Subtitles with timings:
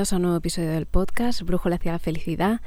[0.00, 2.62] bienvenidos a un nuevo episodio del podcast Brújula hacia la felicidad.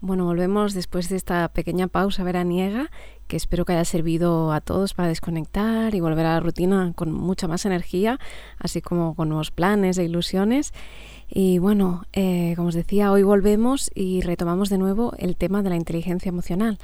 [0.00, 2.92] Bueno, volvemos después de esta pequeña pausa veraniega
[3.26, 7.10] que espero que haya servido a todos para desconectar y volver a la rutina con
[7.10, 8.20] mucha más energía,
[8.60, 10.72] así como con nuevos planes e ilusiones.
[11.28, 15.70] Y bueno, eh, como os decía, hoy volvemos y retomamos de nuevo el tema de
[15.70, 16.78] la inteligencia emocional.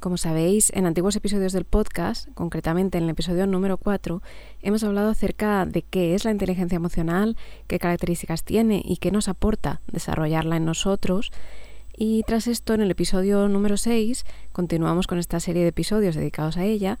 [0.00, 4.22] Como sabéis, en antiguos episodios del podcast, concretamente en el episodio número 4,
[4.62, 7.36] hemos hablado acerca de qué es la inteligencia emocional,
[7.66, 11.32] qué características tiene y qué nos aporta desarrollarla en nosotros.
[11.94, 16.56] Y tras esto, en el episodio número 6, continuamos con esta serie de episodios dedicados
[16.56, 16.98] a ella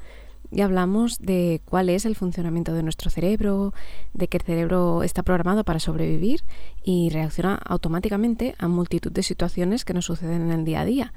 [0.52, 3.72] y hablamos de cuál es el funcionamiento de nuestro cerebro,
[4.14, 6.42] de que el cerebro está programado para sobrevivir
[6.82, 11.12] y reacciona automáticamente a multitud de situaciones que nos suceden en el día a día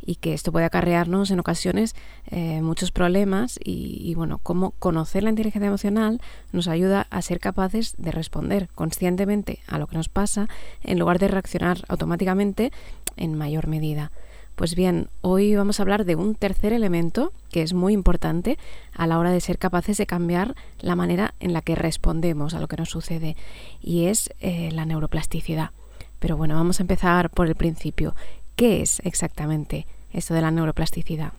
[0.00, 1.94] y que esto puede acarrearnos en ocasiones
[2.30, 6.20] eh, muchos problemas y, y, bueno, cómo conocer la inteligencia emocional
[6.52, 10.48] nos ayuda a ser capaces de responder conscientemente a lo que nos pasa
[10.82, 12.72] en lugar de reaccionar automáticamente
[13.16, 14.12] en mayor medida.
[14.58, 18.58] Pues bien, hoy vamos a hablar de un tercer elemento que es muy importante
[18.92, 22.58] a la hora de ser capaces de cambiar la manera en la que respondemos a
[22.58, 23.36] lo que nos sucede
[23.80, 25.70] y es eh, la neuroplasticidad.
[26.18, 28.16] Pero bueno, vamos a empezar por el principio.
[28.56, 31.34] ¿Qué es exactamente esto de la neuroplasticidad?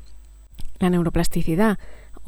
[0.79, 1.77] La neuroplasticidad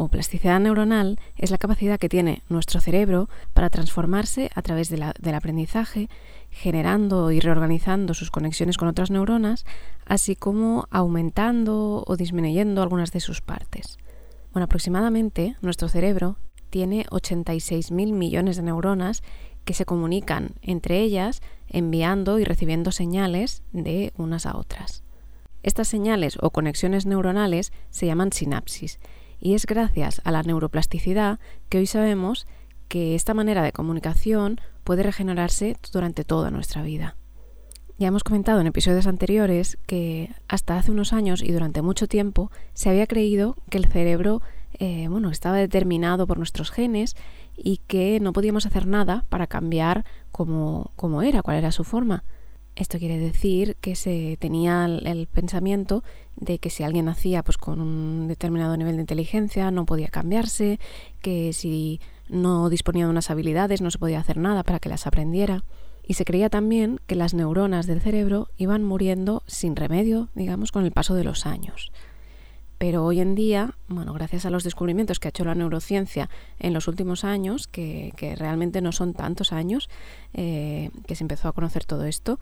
[0.02, 5.36] o plasticidad neuronal es la capacidad que tiene nuestro cerebro para transformarse a través del
[5.36, 6.10] aprendizaje
[6.50, 9.64] generando y reorganizando sus conexiones con otras neuronas,
[10.06, 14.00] así como aumentando o disminuyendo algunas de sus partes.
[14.54, 16.38] Bueno, aproximadamente nuestro cerebro
[16.72, 19.22] tiene 86.000 millones de neuronas
[19.66, 25.04] que se comunican entre ellas enviando y recibiendo señales de unas a otras.
[25.62, 29.00] Estas señales o conexiones neuronales se llaman sinapsis
[29.42, 32.48] y es gracias a la neuroplasticidad que hoy sabemos
[32.88, 37.18] que esta manera de comunicación puede regenerarse durante toda nuestra vida.
[37.98, 42.52] Ya hemos comentado en episodios anteriores que hasta hace unos años y durante mucho tiempo
[42.74, 44.42] se había creído que el cerebro
[44.80, 47.16] eh, bueno, estaba determinado por nuestros genes
[47.56, 50.92] y que no podíamos hacer nada para cambiar cómo,
[51.24, 52.24] era, cuál era su forma.
[52.76, 56.04] Esto quiere decir que se tenía el, pensamiento
[56.38, 60.80] de que si alguien nacía pues, con un determinado nivel de inteligencia no podía cambiarse,
[61.22, 62.00] que si
[62.30, 65.64] no disponía de unas habilidades, no se podía hacer nada para que las aprendiera.
[66.04, 70.86] Y se creía también que las neuronas del cerebro iban muriendo sin remedio, digamos, con
[70.86, 71.92] el paso de los años.
[72.82, 76.74] Pero hoy en día, bueno, gracias a los descubrimientos que ha hecho la neurociencia en
[76.74, 79.88] los últimos años, que, realmente no son tantos años
[80.34, 82.40] eh, que se empezó a conocer todo esto,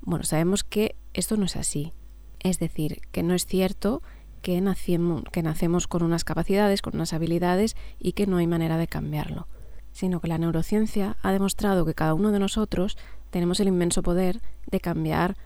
[0.00, 1.92] bueno, sabemos que esto no es así.
[2.40, 4.02] Es decir, que no es cierto
[4.40, 4.64] que,
[5.30, 9.46] que nacemos con unas capacidades, con unas habilidades y que no hay manera de cambiarlo,
[9.92, 12.96] sino que la neurociencia ha demostrado que cada uno de nosotros
[13.28, 15.36] tenemos el inmenso poder de cambiar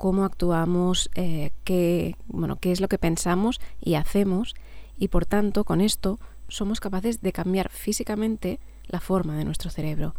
[0.00, 4.54] cómo actuamos, eh, qué, bueno, qué es lo que pensamos y hacemos,
[4.96, 6.18] y por tanto, con esto
[6.48, 10.14] somos capaces de cambiar físicamente la forma de nuestro cerebro.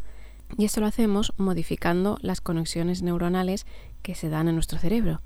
[0.56, 3.66] Y esto lo hacemos modificando las conexiones neuronales
[4.04, 5.24] que se dan en nuestro cerebro.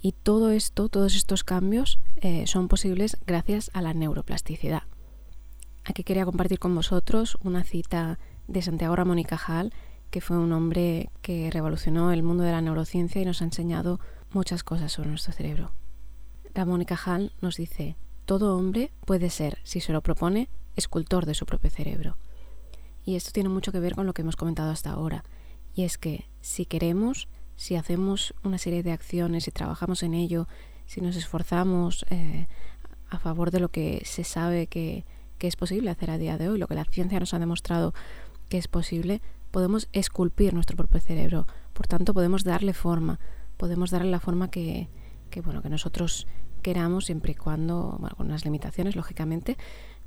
[0.00, 4.84] Y todo esto, todos estos cambios eh, son posibles gracias a la neuroplasticidad.
[5.84, 9.72] Aquí quería compartir con vosotros una cita de Santiago Ramón y Cajal,
[10.14, 13.98] que fue un hombre que revolucionó el mundo de la neurociencia y nos ha enseñado
[14.30, 15.72] muchas cosas sobre nuestro cerebro.
[16.54, 21.34] Ramón y Cajal nos dice, todo hombre puede ser, si se lo propone, escultor de
[21.34, 22.16] su propio cerebro.
[23.04, 25.24] Y esto tiene mucho que ver con lo que hemos comentado hasta ahora,
[25.74, 27.26] y es que si queremos,
[27.56, 30.46] si hacemos una serie de acciones y trabajamos en ello,
[30.86, 32.46] si nos esforzamos eh,
[33.10, 35.04] a favor de lo que se sabe que
[35.40, 37.94] es posible hacer a día de hoy, lo que la ciencia nos ha demostrado
[38.48, 39.20] que es posible,
[39.54, 41.46] podemos esculpir nuestro propio cerebro.
[41.74, 43.20] Por tanto, podemos darle forma,
[43.56, 44.88] podemos darle la forma que,
[45.44, 46.26] bueno, que nosotros
[46.60, 49.56] queramos, siempre y cuando, bueno, con unas limitaciones, lógicamente,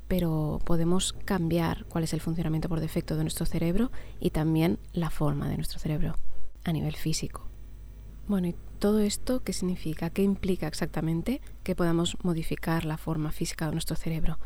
[0.06, 3.90] pero podemos cambiar cuál es el funcionamiento por defecto de nuestro cerebro
[4.20, 6.14] y también la forma de nuestro cerebro
[6.64, 7.48] a nivel físico.
[8.26, 10.10] Bueno, ¿y todo esto qué significa?
[10.10, 14.38] ¿Qué implica exactamente que podamos modificar la forma física de nuestro cerebro?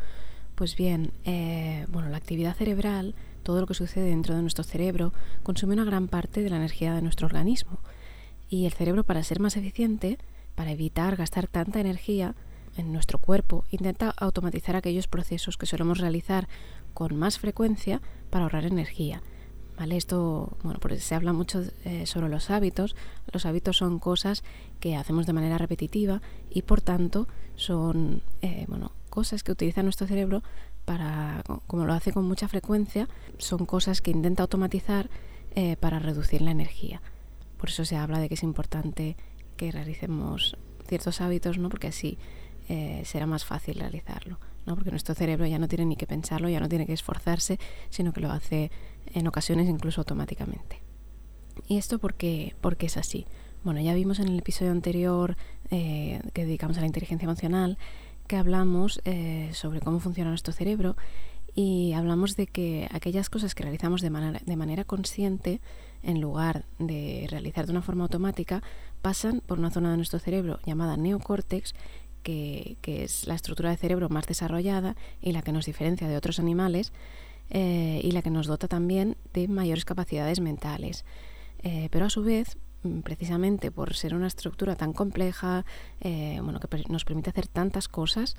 [0.54, 5.12] Pues bien, eh, bueno, la actividad cerebral, todo lo que sucede dentro de nuestro cerebro,
[5.42, 7.78] consume una gran parte de la energía de nuestro organismo.
[8.48, 10.18] Y el cerebro, para ser más eficiente,
[10.54, 12.34] para evitar gastar tanta energía
[12.76, 16.48] en nuestro cuerpo, intenta automatizar aquellos procesos que solemos realizar
[16.94, 18.00] con más frecuencia
[18.30, 19.22] para ahorrar energía
[19.76, 19.96] ¿Vale?
[19.96, 22.94] Esto, bueno, pues se habla mucho eh, sobre los hábitos.
[23.32, 24.44] Los hábitos son cosas
[24.80, 26.20] que hacemos de manera repetitiva
[26.50, 27.26] y por tanto
[27.56, 30.42] son, eh, bueno, cosas que utiliza nuestro cerebro
[30.84, 35.10] para, como lo hace con mucha frecuencia, son cosas que intenta automatizar
[35.54, 37.02] eh, para reducir la energía.
[37.58, 39.16] Por eso se habla de que es importante
[39.56, 40.56] que realicemos
[40.88, 41.68] ciertos hábitos, ¿no?
[41.68, 42.18] Porque así
[43.04, 44.38] será más fácil realizarlo.
[44.66, 44.74] ¿no?
[44.74, 47.58] porque nuestro cerebro ya no tiene ni que pensarlo, ya no tiene que esforzarse,
[47.90, 48.70] sino que lo hace
[49.12, 50.82] en ocasiones incluso automáticamente.
[51.68, 53.26] ¿Y esto por qué, es así?
[53.64, 55.36] Bueno, ya vimos en el episodio anterior
[55.70, 57.78] eh, que dedicamos a la inteligencia emocional
[58.26, 60.96] que hablamos eh, sobre cómo funciona nuestro cerebro
[61.54, 65.60] y hablamos de que aquellas cosas que realizamos de manera, de manera consciente,
[66.02, 68.62] en lugar de realizar de una forma automática,
[69.02, 71.74] pasan por una zona de nuestro cerebro llamada neocórtex
[72.22, 76.38] que, es la estructura de cerebro más desarrollada y la que nos diferencia de otros
[76.38, 76.92] animales
[77.50, 81.04] eh, y la que nos dota también de mayores capacidades mentales.
[81.62, 82.56] Eh, pero a su vez,
[83.02, 85.64] precisamente por ser una estructura tan compleja,
[86.00, 88.36] eh, bueno, que nos permite hacer tantas cosas,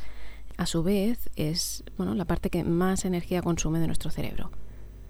[0.57, 4.51] a su vez es bueno, la parte que más energía consume de nuestro cerebro.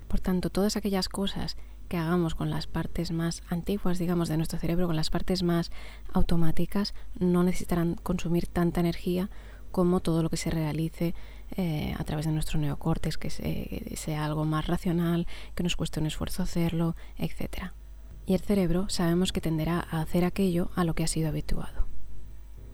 [0.07, 1.57] Por tanto, todas aquellas cosas
[1.89, 5.71] que hagamos con las partes más antiguas, digamos, de nuestro cerebro, con las partes más
[6.13, 9.29] automáticas, no necesitarán consumir tanta energía
[9.71, 11.15] como todo lo que se realice
[11.57, 13.29] eh, a través de nuestro neocórtex, que
[13.95, 17.73] sea algo más racional, que nos cueste un esfuerzo hacerlo, etc.
[18.25, 21.87] Y el cerebro sabemos que tenderá a hacer aquello a lo que ha sido habituado.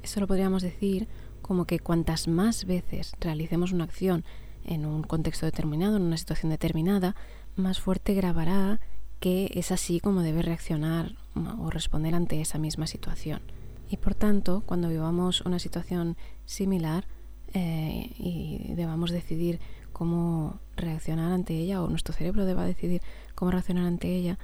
[0.04, 1.08] Esto lo podríamos decir
[1.42, 4.24] como que cuantas más veces realicemos una acción
[4.66, 7.16] en un contexto determinado, en una situación determinada,
[7.56, 8.80] más fuerte grabará
[9.20, 11.16] que es así como debe reaccionar
[11.60, 13.42] o responder ante esa misma situación.
[13.90, 16.16] Y por tanto, cuando vivamos una situación
[16.46, 17.06] similar
[17.54, 19.60] eh, y debamos decidir
[19.92, 23.02] cómo reaccionar ante ella, o nuestro cerebro deba decidir
[23.36, 24.38] cómo reaccionar ante ella,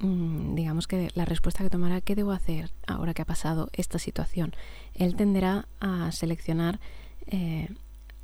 [0.00, 4.52] digamos que la respuesta que tomará, ¿qué debo hacer ahora que ha pasado esta situación?
[4.94, 6.80] Él tenderá a seleccionar
[7.26, 7.68] eh,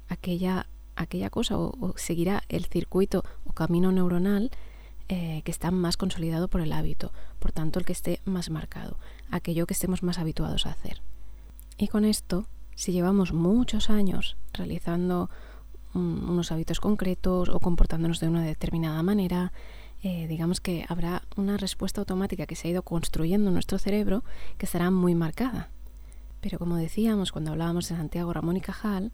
[0.09, 0.67] aquella,
[0.97, 4.51] aquella cosa o seguirá el circuito o camino neuronal
[5.15, 8.97] eh, que está más consolidado por el hábito, por tanto el que esté más marcado,
[9.31, 11.03] aquello que estemos más habituados a hacer.
[11.77, 12.47] Y con esto,
[12.77, 15.29] si llevamos muchos años realizando
[15.93, 19.53] unos hábitos concretos o comportándonos de una determinada manera,
[20.03, 24.25] eh, digamos que habrá una respuesta automática que se ha ido construyendo en nuestro cerebro
[24.59, 25.71] que estará muy marcada.
[26.41, 29.13] Pero como decíamos cuando hablábamos de Santiago Ramón y Cajal,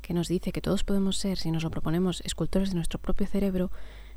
[0.00, 3.26] que nos dice que todos podemos ser, si nos lo proponemos, escultores de nuestro propio
[3.26, 3.70] cerebro,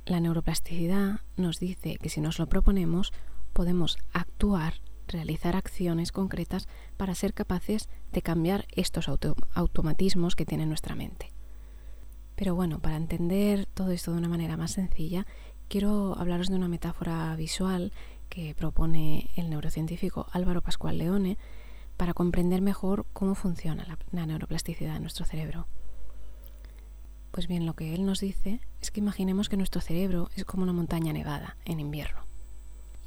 [0.05, 3.11] la neuroplasticidad nos dice que si nos lo proponemos,
[3.51, 4.75] podemos actuar,
[5.07, 9.09] realizar acciones concretas para ser capaces de cambiar estos
[9.53, 11.33] automatismos que tiene nuestra mente.
[12.35, 15.27] Pero bueno, para entender todo esto de una manera más sencilla,
[15.67, 17.91] quiero hablaros de una metáfora visual
[18.29, 21.37] que propone el neurocientífico Álvaro Pascual Leone
[21.97, 25.67] para comprender mejor cómo funciona la neuroplasticidad de nuestro cerebro.
[27.33, 30.63] Pues bien, lo que él nos dice es que imaginemos que nuestro cerebro es como
[30.63, 32.25] una montaña nevada en invierno.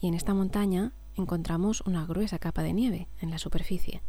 [0.00, 4.02] Y en esta montaña encontramos una gruesa capa de nieve en la superficie.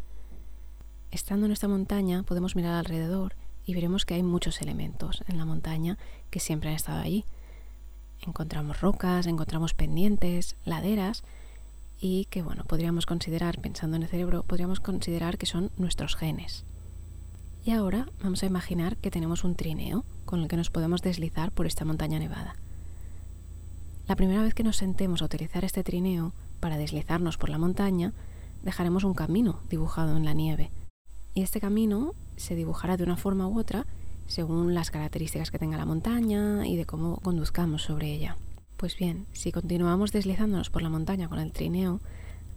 [1.12, 5.46] Estando en esta montaña podemos mirar alrededor y veremos que hay muchos elementos en la
[5.46, 7.26] montaña que siempre han estado allí.
[8.26, 11.24] Encontramos rocas, encontramos pendientes, laderas
[12.00, 16.66] y que bueno, podríamos considerar, pensando en el cerebro, podríamos considerar que son nuestros genes.
[17.66, 21.52] Y ahora vamos a imaginar que tenemos un trineo con el que nos podemos deslizar
[21.52, 22.56] por esta montaña nevada.
[24.08, 28.14] La primera vez que nos sentemos a utilizar este trineo para deslizarnos por la montaña,
[28.64, 30.72] dejaremos un camino dibujado en la nieve.
[31.34, 33.86] Y este camino se dibujará de una forma u otra
[34.28, 38.38] según las características que tenga la montaña y de cómo conduzcamos sobre ella.
[38.78, 42.02] Pues bien, si continuamos deslizándonos por la montaña con el trineo,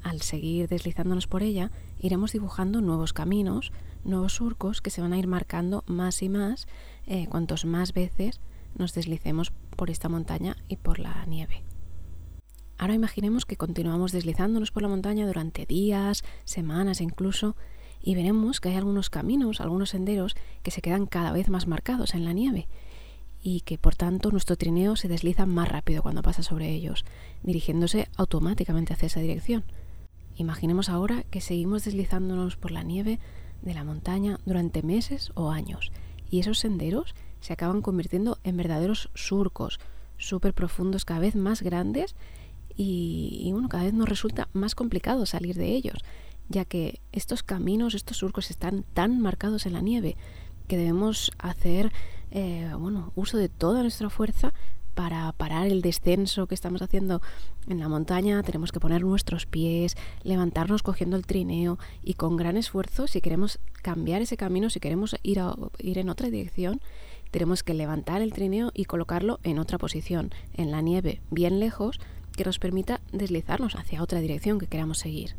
[0.02, 3.72] al seguir deslizándonos por ella, iremos dibujando nuevos caminos,
[4.04, 6.68] nuevos surcos que se van a ir marcando más y más
[7.06, 8.40] eh, cuantos más veces
[8.76, 11.64] nos deslicemos por esta montaña y por la nieve.
[12.78, 17.56] Ahora imaginemos que continuamos deslizándonos por la montaña durante días, semanas incluso,
[18.02, 22.14] y veremos que hay algunos caminos, algunos senderos que se quedan cada vez más marcados
[22.14, 22.68] en la nieve
[23.42, 27.04] y que por tanto nuestro trineo se desliza más rápido cuando pasa sobre ellos,
[27.42, 29.64] dirigiéndose automáticamente hacia esa dirección.
[30.36, 33.18] Imaginemos ahora que seguimos deslizándonos por la nieve
[33.62, 35.90] de la montaña durante meses o años
[36.30, 39.80] y esos senderos se acaban convirtiendo en verdaderos surcos
[40.18, 42.14] súper profundos, cada vez más grandes
[42.76, 45.98] y, bueno, cada vez nos resulta más complicado salir de ellos,
[46.50, 50.16] ya que estos caminos, estos surcos están tan marcados en la nieve
[50.68, 51.92] que debemos hacer
[52.30, 54.52] eh, bueno, uso de toda nuestra fuerza
[54.94, 57.22] para parar el descenso que estamos haciendo
[57.68, 62.56] en la montaña tenemos que poner nuestros pies, levantarnos cogiendo el trineo y con gran
[62.56, 66.80] esfuerzo, si queremos cambiar ese camino, si queremos ir, a, ir en otra dirección,
[67.30, 72.00] tenemos que levantar el trineo y colocarlo en otra posición, en la nieve, bien lejos,
[72.36, 75.34] que nos permita deslizarnos hacia otra dirección que queramos seguir.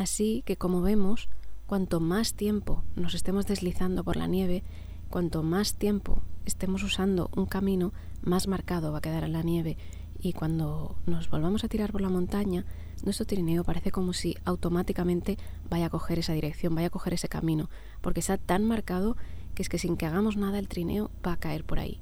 [0.00, 1.28] Así que como vemos,
[1.66, 4.64] cuanto más tiempo nos estemos deslizando por la nieve,
[5.10, 7.92] cuanto más tiempo estemos usando un camino,
[8.22, 9.76] más marcado va a quedar en la nieve
[10.18, 12.64] y cuando nos volvamos a tirar por la montaña,
[13.04, 15.36] nuestro trineo parece como si automáticamente
[15.68, 17.68] vaya a coger esa dirección, vaya a coger ese camino,
[18.00, 19.18] porque está tan marcado
[19.54, 22.00] que es que sin que hagamos nada el trineo va a caer por ahí.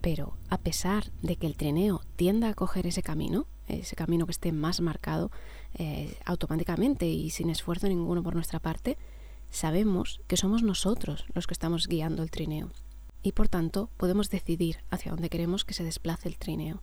[0.00, 4.32] Pero a pesar de que el trineo tienda a coger ese camino, ese camino que
[4.32, 5.32] esté más marcado,
[5.78, 8.98] eh, automáticamente y sin esfuerzo ninguno por nuestra parte,
[9.50, 12.70] sabemos que somos nosotros los que estamos guiando el trineo
[13.22, 16.80] y por tanto podemos decidir hacia dónde queremos que se desplace el trineo.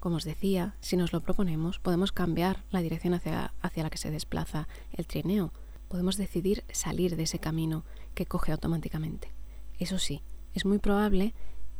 [0.00, 3.98] Como os decía, si nos lo proponemos, podemos cambiar la dirección hacia, hacia la que
[3.98, 5.52] se desplaza el trineo.
[5.88, 7.84] Podemos decidir salir de ese camino
[8.14, 9.32] que coge automáticamente.
[9.78, 10.22] Eso sí,
[10.54, 11.34] es muy probable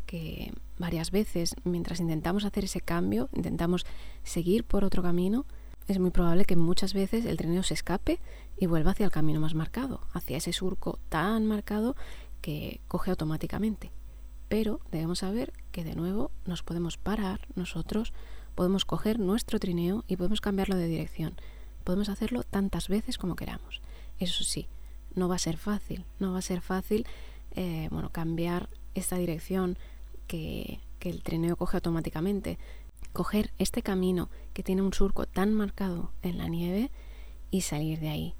[0.04, 3.87] que varias veces, mientras intentamos hacer ese cambio, intentamos
[4.25, 5.47] seguir por otro camino,
[5.89, 8.21] es muy probable que muchas veces el trineo se escape
[8.57, 11.97] y vuelva hacia el camino más marcado, hacia ese surco tan marcado
[12.41, 13.91] que coge automáticamente.
[14.49, 18.12] Pero debemos saber que de nuevo nos podemos parar nosotros,
[18.55, 21.35] podemos coger nuestro trineo y podemos cambiarlo de dirección.
[21.85, 23.81] Podemos hacerlo tantas veces como queramos.
[24.19, 24.69] Eso sí,
[25.15, 27.07] no va a ser fácil, no va a ser fácil
[27.53, 29.79] eh, bueno, cambiar esta dirección
[30.27, 32.59] que, que el trineo coge automáticamente
[33.12, 36.90] coger este camino que tiene un surco tan marcado en la nieve
[37.50, 38.35] y salir de ahí.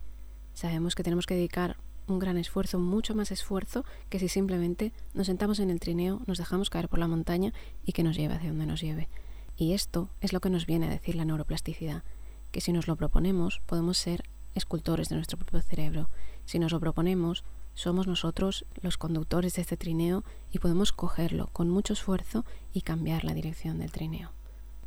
[0.55, 1.77] Sabemos que tenemos que dedicar
[2.07, 6.39] un gran esfuerzo, mucho más esfuerzo que si simplemente nos sentamos en el trineo, nos
[6.39, 7.53] dejamos caer por la montaña
[7.85, 9.09] y que nos lleve hacia donde nos lleve.
[9.57, 12.03] Y esto es lo que nos viene a decir la neuroplasticidad,
[12.51, 14.25] que si nos lo proponemos podemos ser
[14.55, 16.11] escultores de nuestro propio cerebro.
[16.45, 21.71] Si nos lo proponemos, somos nosotros los conductores de este trineo y podemos cogerlo con
[21.71, 24.33] mucho esfuerzo y cambiar la dirección del trineo.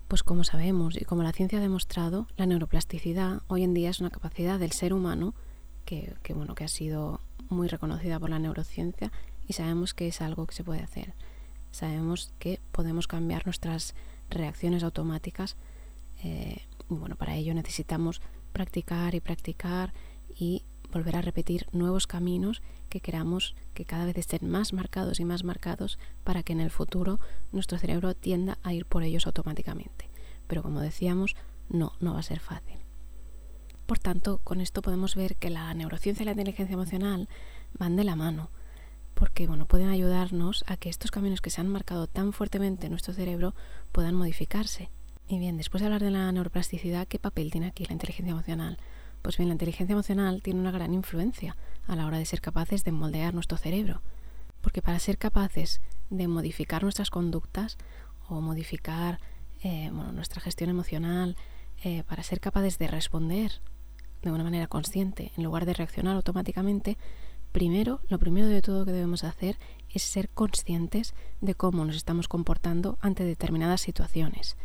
[0.08, 4.00] Pues como sabemos y como la ciencia ha demostrado, la neuroplasticidad hoy en día es
[4.00, 5.34] una capacidad del ser humano
[5.84, 9.12] que, bueno, que ha sido muy reconocida por la neurociencia
[9.48, 11.16] y sabemos que es algo que se puede hacer.
[11.72, 13.96] Sabemos que podemos cambiar nuestras
[14.30, 15.58] reacciones automáticas
[16.24, 18.22] eh, y bueno, para ello necesitamos
[18.54, 19.92] practicar y practicar
[20.30, 25.26] y volver a repetir nuevos caminos que queramos que cada vez estén más marcados y
[25.26, 27.20] más marcados para que en el futuro
[27.52, 30.10] nuestro cerebro tienda a ir por ellos automáticamente.
[30.48, 31.36] Pero como decíamos,
[31.70, 32.78] no, no va a ser fácil.
[33.86, 37.30] Por tanto, con esto podemos ver que la neurociencia y la inteligencia emocional
[37.78, 38.50] van de la mano,
[39.14, 42.92] porque bueno, pueden ayudarnos a que estos caminos que se han marcado tan fuertemente en
[42.92, 43.54] nuestro cerebro
[43.92, 44.90] puedan modificarse.
[45.28, 48.78] Y bien, después de hablar de la neuroplasticidad, ¿qué papel tiene aquí la inteligencia emocional?
[49.26, 52.84] Pues bien, la inteligencia emocional tiene una gran influencia a la hora de ser capaces
[52.84, 54.04] de moldear nuestro cerebro.
[54.62, 57.80] Porque para ser capaces de modificar nuestras conductas
[58.30, 59.20] o modificar
[59.64, 61.38] eh, nuestra gestión emocional,
[61.84, 63.62] eh, para ser capaces de responder
[64.22, 66.96] de una manera consciente en lugar de reaccionar automáticamente,
[67.52, 69.58] primero, lo primero de todo que debemos hacer
[69.90, 74.56] es ser conscientes de cómo nos estamos comportando ante determinadas situaciones.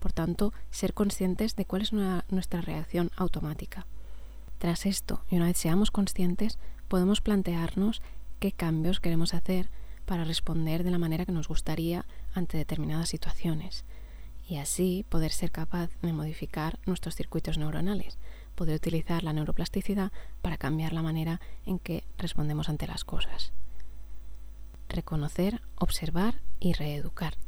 [0.00, 3.86] Por tanto, ser conscientes de cuál es nuestra reacción automática.
[4.60, 8.02] Tras esto, y una vez seamos conscientes, podemos plantearnos
[8.40, 9.70] qué cambios queremos hacer
[10.04, 13.86] para responder de la manera que nos gustaría ante determinadas situaciones
[14.46, 18.18] y así poder ser capaz de modificar nuestros circuitos neuronales,
[18.54, 20.12] poder utilizar la neuroplasticidad
[20.42, 23.54] para cambiar la manera en que respondemos ante las cosas.
[24.90, 27.38] Reconocer, observar y reeducar.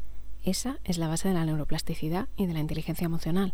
[0.44, 3.52] Esa es la base de la neuroplasticidad y de la inteligencia emocional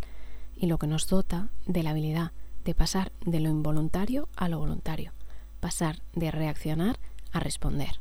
[0.54, 2.30] y lo que nos dota de la habilidad
[2.68, 5.12] de pasar de lo involuntario a lo voluntario,
[5.58, 6.98] pasar de reaccionar
[7.32, 7.98] a responder.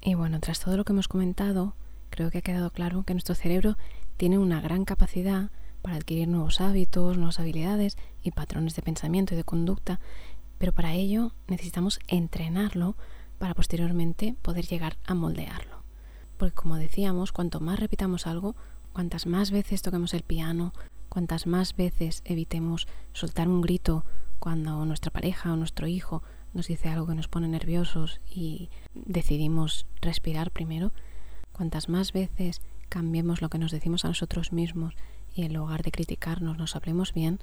[0.00, 1.76] Y bueno, tras todo lo que hemos comentado,
[2.10, 3.78] creo que ha quedado claro que nuestro cerebro
[4.16, 5.52] tiene una gran capacidad
[5.82, 10.00] para adquirir nuevos hábitos, nuevas habilidades y patrones de pensamiento y de conducta,
[10.58, 12.96] pero para ello necesitamos entrenarlo
[13.38, 15.84] para posteriormente poder llegar a moldearlo.
[16.38, 18.56] Porque como decíamos, cuanto más repitamos algo,
[18.92, 20.72] cuantas más veces toquemos el piano,
[21.08, 24.04] Cuantas más veces evitemos soltar un grito
[24.38, 26.22] cuando nuestra pareja o nuestro hijo
[26.54, 30.92] nos dice algo que nos pone nerviosos y decidimos respirar primero,
[31.52, 34.94] cuantas más veces cambiemos lo que nos decimos a nosotros mismos
[35.34, 37.38] y en lugar de criticarnos nos hablemos bien,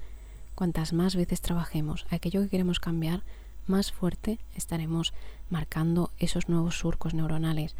[0.54, 3.22] cuantas más veces trabajemos aquello que queremos cambiar,
[3.66, 5.12] más fuerte estaremos
[5.50, 7.76] marcando esos nuevos surcos neuronales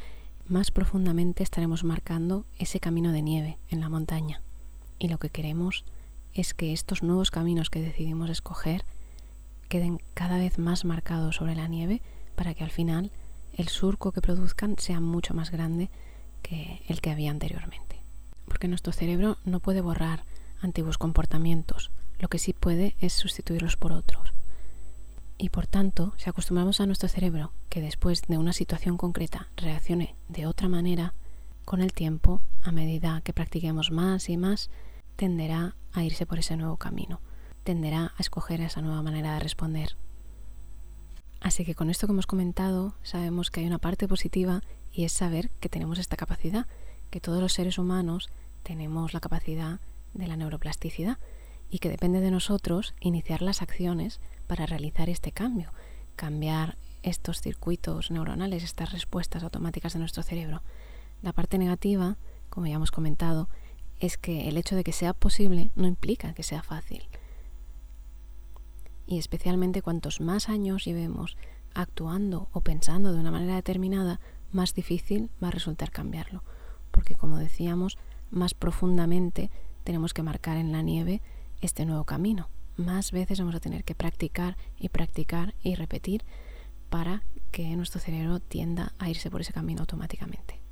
[0.49, 4.43] más profundamente estaremos marcando ese camino de nieve en la montaña.
[4.99, 5.85] Y lo que queremos
[6.33, 8.85] es que estos nuevos caminos que decidimos escoger
[9.69, 12.03] queden cada vez más marcados sobre la nieve
[12.35, 13.11] para que al final
[13.55, 15.91] el surco que produzcan sea mucho más grande
[16.43, 18.03] que el que había anteriormente.
[18.47, 20.25] Porque nuestro cerebro no puede borrar
[20.61, 24.33] antiguos comportamientos, lo que sí puede es sustituirlos por otros.
[25.39, 30.15] Y por tanto, si acostumbramos a nuestro cerebro que después de una situación concreta reaccione
[30.29, 31.15] de otra manera,
[31.67, 34.71] con el tiempo, a medida que practiquemos más y más,
[35.17, 37.21] tenderá a irse por ese nuevo camino,
[37.65, 39.97] tenderá a escoger esa nueva manera de responder.
[41.41, 45.13] Así que con esto que hemos comentado, sabemos que hay una parte positiva y es
[45.13, 46.69] saber que tenemos esta capacidad,
[47.11, 48.31] que todos los seres humanos
[48.63, 49.81] tenemos la capacidad
[50.15, 51.19] de la neuroplasticidad
[51.69, 55.73] y que depende de nosotros iniciar las acciones para realizar este cambio,
[56.15, 60.63] cambiar estos circuitos neuronales, estas respuestas automáticas de nuestro cerebro.
[61.23, 62.17] La parte negativa,
[62.49, 63.49] como ya hemos comentado,
[63.99, 67.09] es que el hecho de que sea posible no implica que sea fácil.
[69.07, 71.37] Y especialmente cuantos más años llevemos
[71.75, 74.21] actuando o pensando de una manera determinada,
[74.53, 76.43] más difícil va a resultar cambiarlo.
[76.91, 77.99] Porque como decíamos,
[78.31, 79.51] más profundamente
[79.85, 81.23] tenemos que marcar en la nieve
[81.61, 82.49] este nuevo camino.
[82.77, 86.25] Más veces vamos a tener que practicar y practicar y repetir
[86.91, 90.66] para que nuestro cerebro tienda a irse por ese camino automáticamente.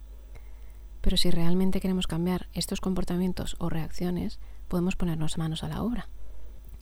[1.04, 6.08] Pero si realmente queremos cambiar estos comportamientos o reacciones, podemos ponernos manos a la obra.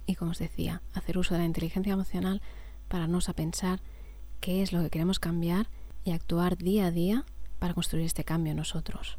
[0.06, 2.40] Y como os decía, hacer uso de la inteligencia emocional
[2.86, 3.80] para nos a pensar
[4.38, 5.66] qué es lo que queremos cambiar
[6.04, 7.24] y actuar día a día
[7.58, 9.18] para construir este cambio nosotros.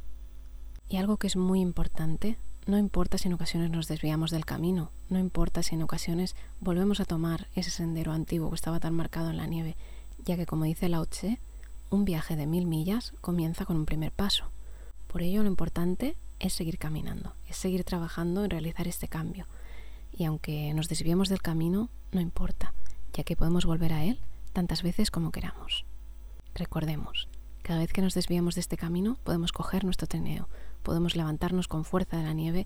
[0.88, 4.93] Y algo que es muy importante no importa si en ocasiones nos desviamos del camino,
[5.10, 9.31] no importa si en ocasiones volvemos a tomar ese sendero antiguo que estaba tan marcado
[9.31, 9.75] en la nieve,
[10.24, 11.41] ya que como dice Lao Tse,
[11.89, 14.49] un viaje de mil millas comienza con un primer paso.
[15.13, 19.45] Por ello lo importante es seguir caminando, es seguir trabajando en realizar este cambio.
[20.12, 22.73] Y aunque nos desviemos del camino, no importa,
[23.13, 24.19] ya que podemos volver a él
[24.54, 25.86] tantas veces como queramos.
[26.56, 27.30] Recordemos,
[27.62, 30.49] cada vez que nos desviamos de este camino podemos coger nuestro trineo,
[30.82, 32.65] podemos levantarnos con fuerza de la nieve,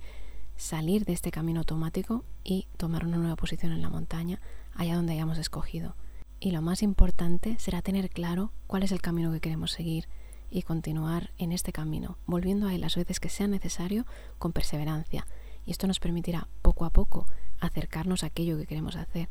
[0.55, 4.39] salir de este camino automático y tomar una nueva posición en la montaña,
[4.73, 5.97] allá donde hayamos escogido.
[6.39, 10.07] Y lo más importante será tener claro cuál es el camino que queremos seguir
[10.49, 14.05] y continuar en este camino, volviendo a él las veces que sea necesario
[14.37, 15.27] con perseverancia.
[15.65, 17.27] Y esto nos permitirá poco a poco
[17.59, 19.29] acercarnos a aquello que queremos hacer,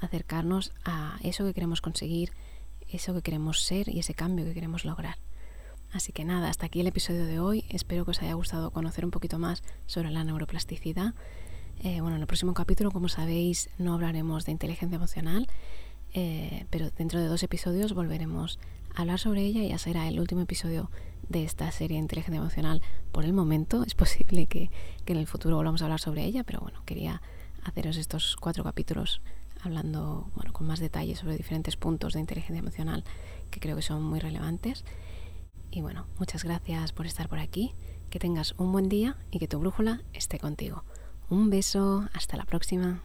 [0.00, 2.32] acercarnos a eso que queremos conseguir,
[2.88, 5.18] eso que queremos ser y ese cambio que queremos lograr.
[5.92, 7.64] Así que nada, hasta aquí el episodio de hoy.
[7.68, 11.14] Espero que os haya gustado conocer un poquito más sobre la neuroplasticidad.
[11.80, 15.46] Eh, bueno, en el próximo capítulo, como sabéis, no hablaremos de inteligencia emocional,
[16.14, 18.58] eh, pero dentro de dos episodios volveremos
[18.96, 20.90] hablar sobre ella ya será el último episodio
[21.28, 22.82] de esta serie de inteligencia emocional
[23.12, 23.84] por el momento.
[23.84, 24.70] Es posible que,
[25.04, 27.22] que en el futuro volvamos a hablar sobre ella, pero bueno, quería
[27.62, 29.20] haceros estos cuatro capítulos
[29.62, 33.04] hablando bueno, con más detalles sobre diferentes puntos de inteligencia emocional
[33.50, 34.84] que creo que son muy relevantes.
[35.70, 37.74] Y bueno, muchas gracias por estar por aquí,
[38.10, 40.84] que tengas un buen día y que tu brújula esté contigo.
[41.28, 43.02] Un beso, hasta la próxima.